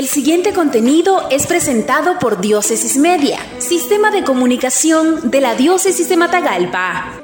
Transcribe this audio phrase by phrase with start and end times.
[0.00, 6.16] El siguiente contenido es presentado por Diócesis Media, Sistema de Comunicación de la Diócesis de
[6.16, 7.20] Matagalpa.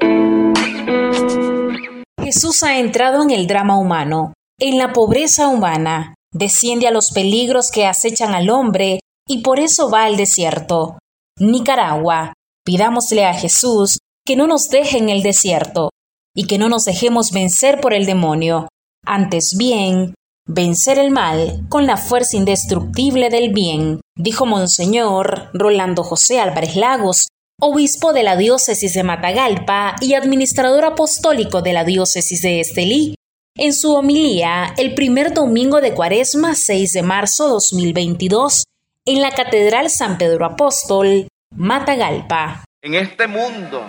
[2.23, 7.71] Jesús ha entrado en el drama humano, en la pobreza humana, desciende a los peligros
[7.71, 10.99] que acechan al hombre y por eso va al desierto.
[11.39, 12.33] Nicaragua,
[12.63, 15.89] pidámosle a Jesús que no nos deje en el desierto
[16.35, 18.67] y que no nos dejemos vencer por el demonio.
[19.03, 20.13] Antes bien,
[20.47, 27.27] vencer el mal con la fuerza indestructible del bien, dijo Monseñor Rolando José Álvarez Lagos,
[27.59, 33.15] obispo de la diócesis de Matagalpa y administrador apostólico de la diócesis de Estelí,
[33.55, 38.63] en su homilía el primer domingo de Cuaresma 6 de marzo 2022
[39.05, 42.63] en la Catedral San Pedro Apóstol, Matagalpa.
[42.81, 43.85] En este mundo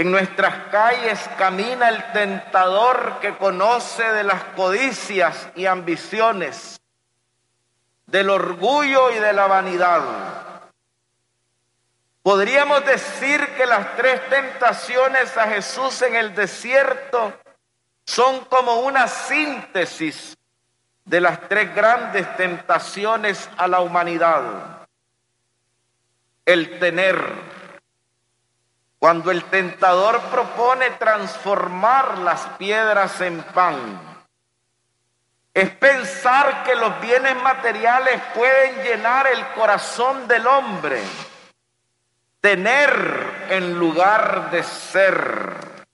[0.00, 6.80] en nuestras calles camina el tentador que conoce de las codicias y ambiciones,
[8.06, 10.00] del orgullo y de la vanidad.
[12.22, 17.34] Podríamos decir que las tres tentaciones a Jesús en el desierto
[18.06, 20.34] son como una síntesis
[21.04, 24.86] de las tres grandes tentaciones a la humanidad.
[26.46, 27.59] El tener,
[29.00, 33.98] cuando el tentador propone transformar las piedras en pan,
[35.54, 41.02] es pensar que los bienes materiales pueden llenar el corazón del hombre,
[42.42, 45.86] tener en lugar de ser,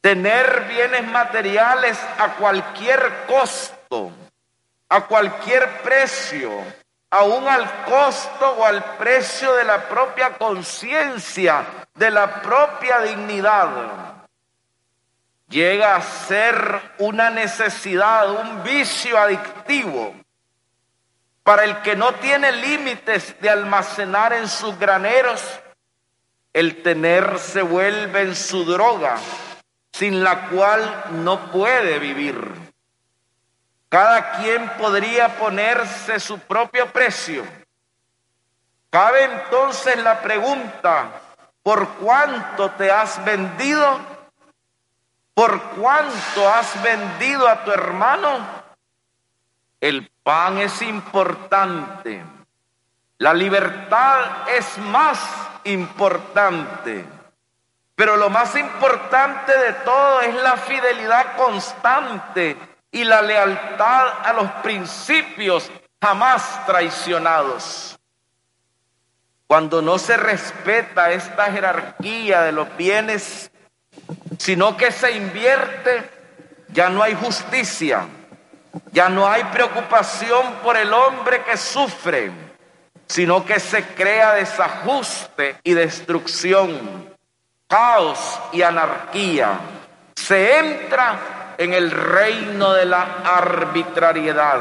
[0.00, 4.10] tener bienes materiales a cualquier costo,
[4.88, 6.50] a cualquier precio,
[7.12, 14.22] aún al costo o al precio de la propia conciencia de la propia dignidad
[15.46, 20.14] llega a ser una necesidad, un vicio adictivo
[21.42, 25.42] para el que no tiene límites de almacenar en sus graneros,
[26.54, 29.18] el tener se vuelve en su droga,
[29.92, 32.71] sin la cual no puede vivir.
[33.92, 37.44] Cada quien podría ponerse su propio precio.
[38.88, 41.10] Cabe entonces la pregunta,
[41.62, 44.00] ¿Por cuánto te has vendido?
[45.34, 48.40] ¿Por cuánto has vendido a tu hermano?
[49.78, 52.24] El pan es importante.
[53.18, 55.20] La libertad es más
[55.64, 57.04] importante.
[57.94, 64.50] Pero lo más importante de todo es la fidelidad constante y la lealtad a los
[64.62, 65.70] principios
[66.00, 67.98] jamás traicionados.
[69.46, 73.50] Cuando no se respeta esta jerarquía de los bienes,
[74.38, 76.08] sino que se invierte,
[76.68, 78.06] ya no hay justicia,
[78.92, 82.30] ya no hay preocupación por el hombre que sufre,
[83.06, 87.14] sino que se crea desajuste y destrucción,
[87.68, 89.58] caos y anarquía.
[90.14, 94.60] Se entra en el reino de la arbitrariedad.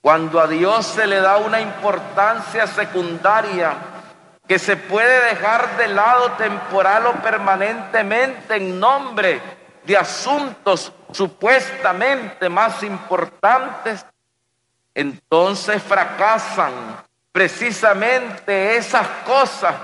[0.00, 3.74] Cuando a Dios se le da una importancia secundaria
[4.46, 9.40] que se puede dejar de lado temporal o permanentemente en nombre
[9.84, 14.06] de asuntos supuestamente más importantes,
[14.94, 16.72] entonces fracasan
[17.32, 19.74] precisamente esas cosas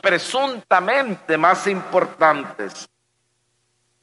[0.00, 2.88] presuntamente más importantes.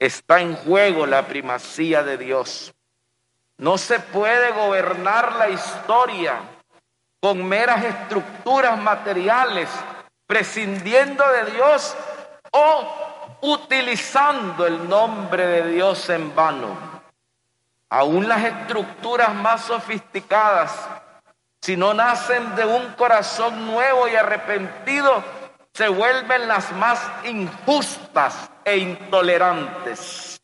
[0.04, 2.74] Está en juego la primacía de Dios.
[3.58, 6.42] No se puede gobernar la historia
[7.22, 9.70] con meras estructuras materiales,
[10.28, 11.96] prescindiendo de Dios
[12.52, 16.78] o utilizando el nombre de Dios en vano.
[17.88, 20.86] Aún las estructuras más sofisticadas,
[21.62, 25.24] si no nacen de un corazón nuevo y arrepentido,
[25.74, 30.40] se vuelven las más injustas e intolerantes.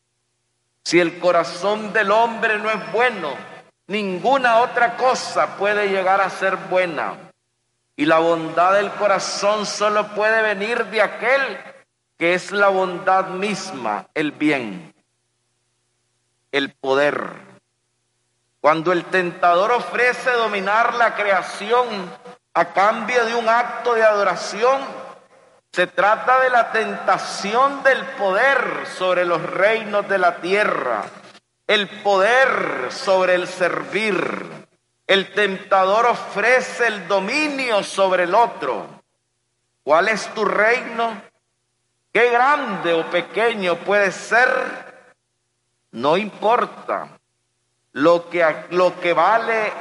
[0.84, 3.34] Si el corazón del hombre no es bueno,
[3.86, 7.14] ninguna otra cosa puede llegar a ser buena.
[7.94, 11.58] Y la bondad del corazón solo puede venir de aquel
[12.18, 14.92] que es la bondad misma, el bien,
[16.50, 17.30] el poder.
[18.60, 21.86] Cuando el tentador ofrece dominar la creación
[22.52, 24.99] a cambio de un acto de adoración,
[25.72, 31.04] se trata de la tentación del poder sobre los reinos de la tierra,
[31.66, 34.66] el poder sobre el servir.
[35.06, 38.86] El tentador ofrece el dominio sobre el otro.
[39.82, 41.22] ¿Cuál es tu reino?
[42.12, 44.48] ¿Qué grande o pequeño puede ser?
[45.92, 47.18] No importa.
[47.92, 49.72] Lo que, lo que vale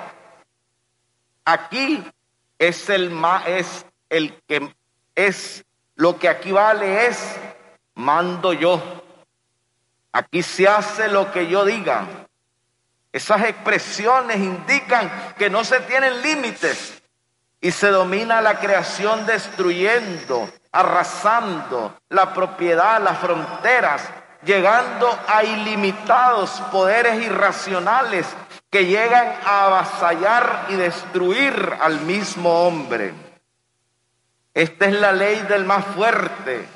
[1.45, 2.03] aquí
[2.57, 3.11] es el,
[3.45, 4.73] es el que
[5.15, 5.63] es
[5.99, 7.35] lo que aquí vale es
[7.95, 8.81] mando yo.
[10.13, 12.05] Aquí se hace lo que yo diga.
[13.11, 17.01] Esas expresiones indican que no se tienen límites
[17.59, 24.01] y se domina la creación destruyendo, arrasando la propiedad, las fronteras,
[24.45, 28.25] llegando a ilimitados poderes irracionales
[28.69, 33.28] que llegan a avasallar y destruir al mismo hombre.
[34.53, 36.67] Esta es la ley del más fuerte,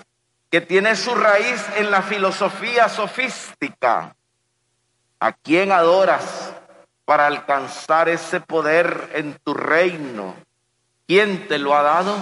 [0.50, 4.16] que tiene su raíz en la filosofía sofística.
[5.20, 6.54] ¿A quién adoras
[7.06, 10.36] para alcanzar ese poder en tu reino?
[11.08, 12.16] ¿Quién te lo ha dado?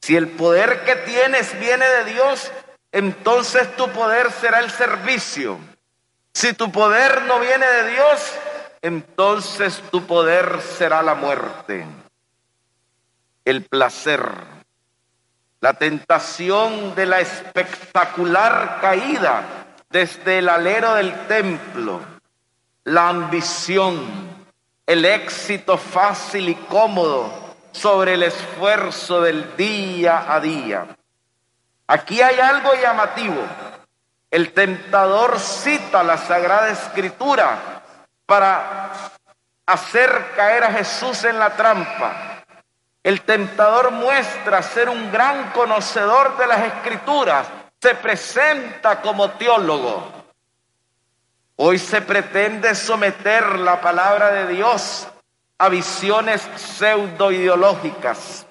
[0.00, 2.50] Si el poder que tienes viene de Dios,
[2.92, 5.58] entonces tu poder será el servicio.
[6.32, 8.32] Si tu poder no viene de Dios,
[8.82, 11.86] entonces tu poder será la muerte,
[13.44, 14.22] el placer,
[15.60, 19.44] la tentación de la espectacular caída
[19.90, 22.00] desde el alero del templo,
[22.84, 24.06] la ambición,
[24.86, 27.32] el éxito fácil y cómodo
[27.72, 30.86] sobre el esfuerzo del día a día.
[31.86, 33.44] Aquí hay algo llamativo.
[34.30, 37.82] El tentador cita la Sagrada Escritura
[38.26, 39.10] para
[39.66, 42.29] hacer caer a Jesús en la trampa.
[43.02, 47.46] El tentador muestra ser un gran conocedor de las Escrituras.
[47.80, 50.12] Se presenta como teólogo.
[51.56, 55.08] Hoy se pretende someter la palabra de Dios
[55.58, 58.46] a visiones pseudo ideológicas.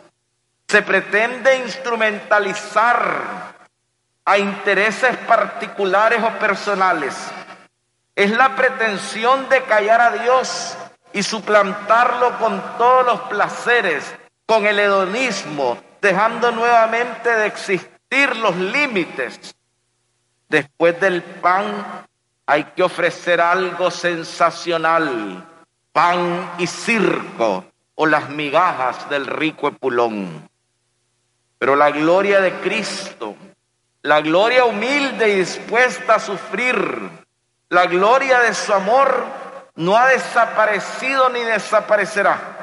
[0.68, 3.56] Se pretende instrumentalizar
[4.26, 7.16] a intereses particulares o personales.
[8.16, 10.78] Es la pretensión de callar a Dios
[11.14, 14.14] y suplantarlo con todos los placeres,
[14.50, 19.56] con el hedonismo, dejando nuevamente de existir los límites.
[20.48, 22.08] Después del pan
[22.48, 25.48] hay que ofrecer algo sensacional,
[25.92, 27.64] pan y circo
[27.94, 30.50] o las migajas del rico Epulón.
[31.60, 33.36] Pero la gloria de Cristo,
[34.02, 37.08] la gloria humilde y dispuesta a sufrir,
[37.70, 39.28] la gloria de su amor
[39.76, 42.59] no ha desaparecido ni desaparecerá.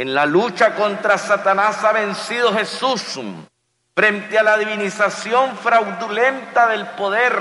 [0.00, 3.20] En la lucha contra Satanás ha vencido Jesús
[3.94, 7.34] frente a la divinización fraudulenta del poder,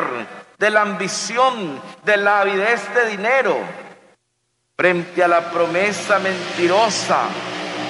[0.58, 3.56] de la ambición, de la avidez de dinero
[4.76, 7.30] frente a la promesa mentirosa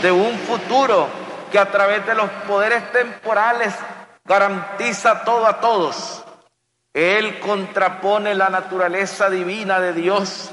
[0.03, 1.07] de un futuro
[1.51, 3.73] que a través de los poderes temporales
[4.23, 6.23] garantiza todo a todos.
[6.93, 10.51] Él contrapone la naturaleza divina de Dios,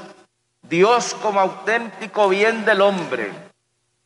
[0.63, 3.31] Dios como auténtico bien del hombre,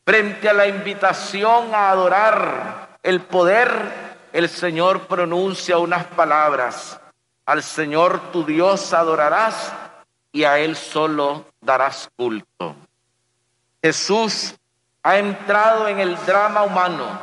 [0.06, 3.70] frente a la invitación a adorar el poder,
[4.34, 7.00] el Señor pronuncia unas palabras.
[7.46, 9.74] Al Señor tu Dios adorarás
[10.32, 12.76] y a Él solo darás culto.
[13.84, 14.56] Jesús
[15.04, 17.20] ha entrado en el drama humano,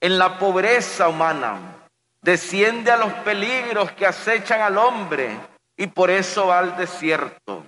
[0.00, 1.58] en la pobreza humana,
[2.22, 5.38] desciende a los peligros que acechan al hombre
[5.76, 7.64] y por eso va al desierto.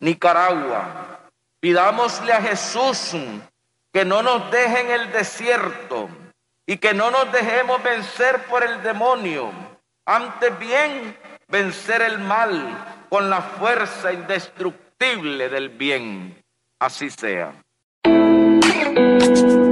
[0.00, 1.19] Nicaragua,
[1.60, 3.16] pidámosle a Jesús
[3.92, 6.08] que no nos deje en el desierto
[6.66, 9.52] y que no nos dejemos vencer por el demonio,
[10.06, 11.16] antes bien
[11.48, 16.42] vencer el mal con la fuerza indestructible del bien.
[16.78, 17.52] Así sea.